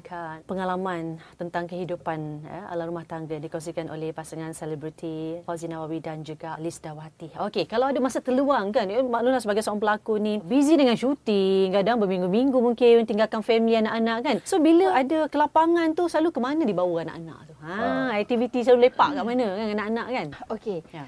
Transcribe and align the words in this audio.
melihat 0.00 0.42
pengalaman 0.46 1.22
tentang 1.38 1.70
kehidupan 1.70 2.42
eh, 2.46 2.72
ala 2.72 2.86
rumah 2.88 3.06
tangga 3.06 3.38
dikongsikan 3.38 3.86
oleh 3.90 4.10
pasangan 4.10 4.50
selebriti 4.50 5.38
Fauzi 5.46 5.70
Nawawi 5.70 6.02
dan 6.02 6.26
juga 6.26 6.58
Liz 6.58 6.82
Dawati. 6.82 7.38
Okey, 7.38 7.70
kalau 7.70 7.90
ada 7.90 7.98
masa 8.02 8.18
terluang 8.18 8.74
kan, 8.74 8.90
ya, 8.90 9.02
maklumlah 9.02 9.42
sebagai 9.42 9.62
seorang 9.62 9.82
pelakon 9.82 10.18
ni 10.22 10.34
busy 10.42 10.74
dengan 10.74 10.98
syuting, 10.98 11.70
kadang 11.70 12.02
berminggu-minggu 12.02 12.58
mungkin 12.58 13.06
tinggalkan 13.06 13.42
family 13.44 13.78
anak-anak 13.78 14.18
kan. 14.24 14.36
So 14.42 14.58
bila 14.58 14.94
ada 14.94 15.30
kelapangan 15.30 15.94
tu 15.94 16.10
selalu 16.10 16.34
ke 16.34 16.40
mana 16.42 16.62
dibawa 16.66 17.06
anak-anak 17.06 17.38
tu? 17.46 17.54
Ha, 17.62 18.18
aktiviti 18.18 18.66
selalu 18.66 18.90
lepak 18.90 19.20
kat 19.20 19.24
mana 19.24 19.46
kan 19.46 19.66
anak-anak 19.78 20.06
kan? 20.10 20.26
Okey. 20.50 20.80
Ya. 20.90 21.04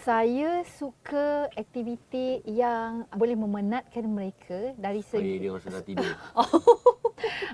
Saya 0.00 0.64
suka 0.80 1.52
aktiviti 1.52 2.40
yang 2.48 3.04
boleh 3.12 3.36
memenatkan 3.36 4.00
mereka 4.08 4.72
dari 4.80 5.04
Oh, 5.04 5.08
segi 5.12 5.34
dia 5.36 5.50
orang 5.52 5.60
sedang 5.60 5.84
tidur. 5.84 6.08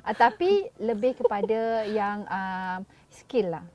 Ah, 0.06 0.15
tapi 0.15 0.70
lebih 0.78 1.19
kepada 1.19 1.83
yang 1.91 2.23
um, 2.30 2.87
skill 3.10 3.59
lah. 3.59 3.66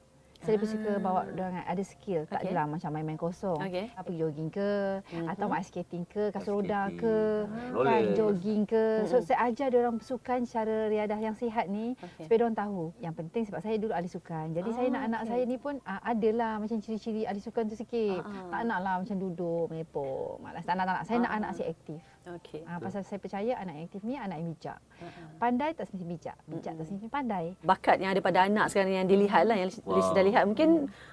Saya 0.42 0.58
lebih 0.58 0.70
suka 0.70 0.92
bawa 0.98 1.22
orang 1.28 1.62
ada 1.62 1.84
skill. 1.84 2.26
Tak 2.26 2.42
Okey. 2.42 2.50
adalah 2.50 2.66
macam 2.66 2.90
main-main 2.90 3.16
kosong. 3.16 3.58
Okey. 3.58 3.94
Pergi 3.94 4.18
jogging 4.18 4.50
ke 4.50 4.70
Mhm. 5.06 5.28
atau 5.30 5.46
main 5.46 5.62
skating 5.62 6.04
ke, 6.04 6.24
kasut 6.32 6.52
roda 6.56 6.90
ke, 6.92 7.46
Roller. 7.70 7.86
kan 7.86 8.02
jogging 8.12 8.62
ke. 8.66 9.06
So 9.06 9.16
Mhm. 9.16 9.24
saya 9.24 9.38
ajar 9.46 9.68
dia 9.70 9.80
orang 9.80 10.02
sukan 10.02 10.40
cara 10.44 10.78
riadah 10.88 11.20
yang 11.20 11.36
sihat 11.36 11.66
ni 11.68 11.94
Okey. 11.96 12.26
supaya 12.26 12.36
dia 12.36 12.46
orang 12.48 12.58
tahu. 12.58 12.82
Yang 12.98 13.14
penting 13.16 13.44
sebab 13.46 13.60
saya 13.60 13.76
dulu 13.78 13.94
ahli 13.94 14.10
sukan. 14.10 14.46
Jadi 14.52 14.70
saya 14.72 14.88
Ah, 14.88 14.92
nak 14.92 15.04
anak 15.06 15.22
okey. 15.22 15.30
saya 15.30 15.44
ni 15.46 15.58
pun 15.58 15.76
ah, 15.84 16.02
adalah 16.04 16.52
macam 16.58 16.78
ciri-ciri 16.80 17.22
ahli 17.24 17.40
sukan 17.40 17.64
tu 17.68 17.76
sikit. 17.76 18.20
Ah, 18.20 18.26
ah. 18.26 18.50
Tak 18.52 18.62
nak 18.66 18.80
lah 18.82 18.96
macam 18.98 19.16
duduk 19.16 19.66
melepok. 19.68 20.42
Malas. 20.42 20.64
Tak 20.64 20.74
nak, 20.74 20.84
tak 20.84 20.96
nak. 20.96 21.06
Saya 21.06 21.18
nak 21.20 21.32
Ah, 21.32 21.38
anak 21.38 21.50
ah. 21.50 21.56
si 21.56 21.64
aktif. 21.64 22.02
Okey. 22.24 22.62
Ah, 22.64 22.78
pasal 22.78 23.02
saya 23.02 23.18
percaya 23.18 23.58
anak 23.58 23.74
yang 23.76 23.86
aktif 23.88 24.02
ni 24.02 24.14
anak 24.16 24.38
yang 24.38 24.50
bijak. 24.52 24.78
Uh-uh. 25.00 25.28
Pandai 25.38 25.70
tak 25.72 25.86
semesti 25.86 26.06
bijak. 26.08 26.38
Bijak 26.44 26.74
tak 26.76 26.86
semesti 26.88 27.08
pandai. 27.08 27.46
bakat 27.62 27.98
yang 27.98 28.10
ada 28.10 28.22
pada 28.22 28.40
anak 28.44 28.68
sekarang 28.68 28.94
yang 28.96 29.06
dilihat 29.06 29.44
lah 29.44 29.54
yang 29.56 29.70
Wow. 29.82 29.98
Liz 29.98 30.10
lihat 30.32 30.44
mungkin 30.46 30.70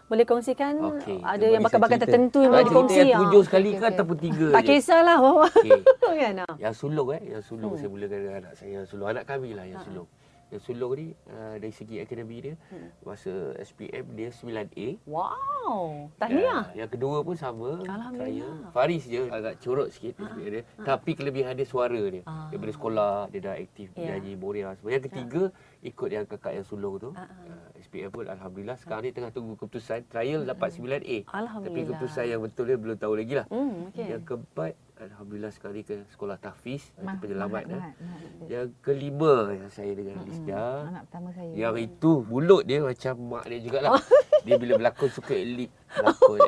boleh 0.06 0.24
kongsikan 0.24 0.74
Okey, 0.80 1.19
ada 1.20 1.36
tu 1.36 1.52
yang 1.52 1.61
cerita. 1.92 2.06
tertentu 2.06 2.38
yang 2.38 2.48
Ah, 2.48 2.55
boleh 2.55 2.66
dikongsi 2.66 2.98
yang 2.98 3.11
ah. 3.11 3.20
tujuh 3.20 3.42
sekali 3.42 3.69
Okey, 3.69 3.75
ke 3.75 3.83
okey. 3.83 3.92
ataupun 3.92 4.16
tiga 4.16 4.47
tak 4.48 4.62
je? 4.62 4.69
kisahlah 4.70 5.19
Okey. 5.20 5.70
kan 6.22 6.34
ah. 6.38 6.55
Yang 6.56 6.75
sulung 6.77 7.08
eh, 7.10 7.22
yang 7.28 7.42
sulung 7.42 7.70
Hmm. 7.70 7.78
saya 7.78 7.91
mulakan 7.91 8.16
dengan 8.16 8.34
anak 8.41 8.52
saya 8.55 8.70
yang 8.72 8.86
sulung. 8.86 9.06
Anak 9.06 9.25
kami 9.27 9.50
lah 9.52 9.64
yang 9.64 9.77
Ha-ha. 9.77 9.86
sulung. 9.86 10.08
Yang 10.48 10.62
sulung 10.64 10.92
ni 10.92 11.06
uh, 11.27 11.54
dari 11.54 11.70
segi 11.70 11.96
akademi 11.98 12.41
dia 12.41 12.54
Hmm. 12.68 12.88
masa 13.02 13.30
SPM 13.58 14.04
dia 14.12 14.28
9A. 14.30 14.96
wow 15.04 16.08
tahniah 16.16 16.64
Ya, 16.70 16.84
yang 16.84 16.91
kedua 16.91 17.20
pun 17.20 17.34
sama. 17.34 17.77
Alhamdulillah. 17.78 18.64
Saya. 18.64 18.72
Faris 18.72 19.04
je 19.04 19.28
agak 19.28 19.54
corot 19.58 19.88
sikit 19.88 20.16
SPM 20.19 20.48
dia. 20.50 20.62
Tapi 20.78 21.10
kelebihan 21.12 21.52
dia 21.52 21.64
suara 21.64 22.00
dia. 22.00 22.24
Ah. 22.24 22.48
Daripada 22.48 22.72
sekolah 22.72 23.12
dia 23.28 23.41
dah 23.42 23.54
aktif 23.54 23.92
Ya. 23.92 24.16
menyanyi 24.16 24.32
Boria 24.34 24.72
semua. 24.72 24.91
Yang 24.91 25.04
ketiga 25.06 25.42
ikut 25.80 26.08
yang 26.08 26.24
kakak 26.24 26.52
yang 26.54 26.64
sulung 26.64 26.96
tu. 26.98 27.10
Ah. 27.12 27.28
Uh, 27.44 27.69
SPM 27.78 28.08
pun 28.08 28.24
alhamdulillah 28.24 28.74
sekarang 28.74 29.04
ni 29.04 29.12
tengah 29.12 29.30
tunggu 29.30 29.54
keputusan 29.54 30.02
trial 30.06 30.42
dapat 30.42 30.72
9A. 30.72 31.22
Tapi 31.22 31.28
Alhamdulillah. 31.28 31.84
keputusan 31.92 32.24
yang 32.26 32.41
betul 32.41 32.64
dia 32.64 32.76
belum 32.76 32.96
tahu 32.96 33.14
lagi 33.14 33.34
lah. 33.34 33.46
hmm 33.48 33.92
okey 33.92 34.06
Yang 34.08 34.22
keempat 34.24 34.72
alhamdulillah 35.00 35.50
sekali 35.50 35.80
ke 35.82 36.02
sekolah 36.08 36.36
tahfiz 36.36 36.82
Mah- 36.98 37.18
penyelamat 37.18 37.62
eh. 37.64 37.70
mahat, 37.74 37.94
mahat. 37.98 38.48
Yang 38.48 38.68
kelima 38.80 39.34
yang 39.52 39.70
saya 39.70 39.92
dengan 39.92 40.16
Mm-mm. 40.18 40.28
Lisda. 40.28 40.64
Anak 40.86 41.02
pertama 41.06 41.28
saya. 41.30 41.50
Yang 41.52 41.74
itu 41.84 42.12
mulut 42.24 42.62
dia 42.64 42.78
macam 42.80 43.14
mak 43.28 43.44
dia 43.46 43.58
jugalah. 43.60 43.91
dia 44.46 44.54
bila 44.56 44.72
berlakon 44.76 45.10
suka 45.10 45.34
elite 45.34 45.74
berlakon 45.91 46.38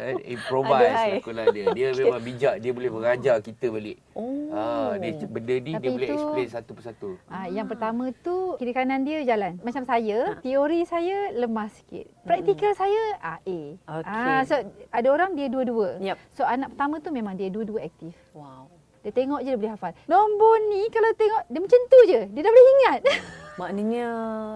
eh, 0.00 0.16
improvise 0.28 0.96
lakonan 1.20 1.46
dia. 1.50 1.66
Dia 1.70 1.88
memang 2.00 2.20
bijak, 2.20 2.54
dia 2.58 2.72
boleh 2.72 2.90
mengajar 2.90 3.36
kita 3.40 3.66
balik. 3.68 3.98
oh 4.14 4.39
Ha, 4.50 4.98
dia 4.98 5.14
benda 5.24 5.54
ni 5.56 5.70
Tapi 5.70 5.80
dia 5.80 5.90
boleh 5.90 6.08
itu- 6.08 6.16
explain 6.16 6.48
satu 6.50 6.70
persatu. 6.74 7.10
Ah, 7.26 7.46
yang 7.46 7.64
pertama 7.64 8.10
tu 8.16 8.58
kiri 8.58 8.70
kanan 8.70 9.02
dia 9.02 9.22
jalan. 9.22 9.62
Macam 9.62 9.82
saya, 9.84 10.34
teori 10.38 10.82
saya 10.84 11.30
lemah 11.32 11.70
sikit. 11.70 12.10
Praktikal 12.22 12.74
saya 12.74 13.02
ah, 13.20 13.38
A. 13.38 13.58
Okey. 13.96 14.04
Ah, 14.04 14.42
so 14.42 14.58
ada 14.90 15.08
orang 15.08 15.38
dia 15.38 15.46
dua-dua. 15.46 16.02
Yep. 16.02 16.16
So 16.32 16.42
anak 16.42 16.74
pertama 16.74 16.98
tu 16.98 17.10
memang 17.10 17.34
dia 17.34 17.46
dua-dua 17.46 17.80
aktif. 17.80 18.18
wow 18.32 18.66
Dia 19.00 19.16
tengok 19.16 19.40
je 19.40 19.48
dia 19.48 19.56
boleh 19.56 19.72
hafal. 19.72 19.96
Nombor 20.04 20.60
ni 20.68 20.84
kalau 20.90 21.10
tengok 21.14 21.42
dia 21.46 21.60
macam 21.62 21.80
tu 21.86 21.98
je. 22.04 22.20
Dia 22.26 22.40
dah 22.42 22.50
boleh 22.50 22.66
ingat. 22.76 23.00
maknanya 23.56 24.06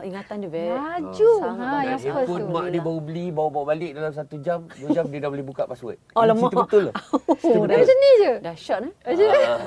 ingatan 0.03 0.37
dia 0.38 0.50
very 0.50 0.71
Laju. 0.71 1.31
sangat 1.38 1.66
Ha, 1.66 1.82
yang 1.84 2.00
first 2.00 2.28
tu. 2.28 2.47
mak 2.47 2.66
dia 2.69 2.81
baru 2.81 3.00
beli, 3.00 3.27
bawa-bawa 3.28 3.65
balik 3.69 3.91
dalam 3.93 4.10
satu 4.10 4.37
jam, 4.38 4.66
dua 4.71 4.88
jam 4.93 5.05
dia 5.06 5.19
dah 5.19 5.28
boleh 5.28 5.43
buka 5.43 5.62
password. 5.65 5.99
Oh, 6.12 6.22
lemak. 6.22 6.41
cerita 6.47 6.62
betul 6.62 6.82
lah. 6.84 6.94
oh, 7.44 7.65
Dia 7.65 7.77
macam 7.77 7.97
ni 7.97 8.10
je. 8.19 8.32
dahsyat 8.41 8.78
eh 8.81 8.93
Macam 9.05 9.27
Ah. 9.34 9.59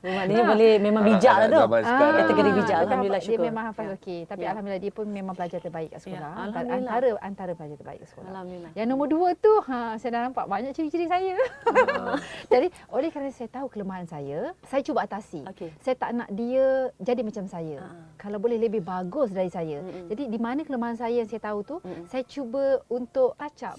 maknanya 0.00 0.44
boleh 0.46 0.72
memang 0.78 1.02
bijak 1.04 1.34
lah 1.34 1.46
tu. 1.46 1.60
Kategori 2.18 2.50
bijak, 2.54 2.68
dia 2.68 2.78
Alhamdulillah, 2.78 3.18
hafal- 3.18 3.28
Dia 3.28 3.36
syukur. 3.36 3.46
memang 3.46 3.64
hafal 3.66 3.84
Ya. 3.84 3.94
okey. 3.94 4.18
Tapi 4.24 4.40
Ya. 4.40 4.48
Alhamdulillah 4.50 4.82
dia 4.82 4.92
pun 4.92 5.06
memang 5.06 5.34
pelajar 5.34 5.58
terbaik 5.58 5.88
kat 5.90 6.00
sekolah. 6.00 6.30
Ya. 6.30 6.42
Antara 6.44 6.68
antara 7.20 7.50
pelajar 7.52 7.76
terbaik 7.76 7.98
kat 8.00 8.08
sekolah. 8.08 8.28
alhamdulillah 8.30 8.70
Yang 8.74 8.86
nombor 8.88 9.06
dua 9.08 9.28
tu, 9.34 9.52
ha, 9.62 9.96
saya 9.96 10.10
dah 10.10 10.22
nampak 10.24 10.44
banyak 10.44 10.72
ciri-ciri 10.72 11.06
saya. 11.06 11.34
Ah. 11.66 12.16
Jadi, 12.52 12.66
oleh 12.88 13.08
kerana 13.08 13.30
saya 13.30 13.48
tahu 13.48 13.66
kelemahan 13.68 14.04
saya, 14.04 14.52
saya 14.62 14.80
cuba 14.80 15.02
atasi. 15.02 15.42
Saya 15.78 15.94
tak 15.94 16.10
nak 16.12 16.28
dia 16.30 16.66
jadi 16.98 17.20
macam 17.20 17.44
saya. 17.44 17.78
Ah. 17.80 17.94
Kalau 18.16 18.36
boleh 18.36 18.57
lebih 18.58 18.82
bagus 18.82 19.30
dari 19.30 19.48
saya. 19.48 19.78
Mm-mm. 19.80 20.10
Jadi, 20.10 20.22
di 20.26 20.38
mana 20.42 20.66
kelemahan 20.66 20.98
saya 20.98 21.22
yang 21.22 21.28
saya 21.30 21.42
tahu 21.42 21.58
tu, 21.62 21.76
Mm-mm. 21.80 22.10
saya 22.10 22.26
cuba 22.26 22.82
untuk 22.90 23.38
touch 23.38 23.62
up. 23.62 23.78